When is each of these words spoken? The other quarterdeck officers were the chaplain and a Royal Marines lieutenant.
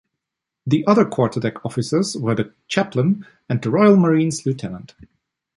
The 0.65 0.83
other 0.87 1.05
quarterdeck 1.05 1.63
officers 1.63 2.17
were 2.17 2.33
the 2.33 2.51
chaplain 2.67 3.23
and 3.47 3.63
a 3.63 3.69
Royal 3.69 3.97
Marines 3.97 4.47
lieutenant. 4.47 4.95